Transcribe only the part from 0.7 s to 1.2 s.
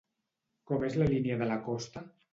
Com és la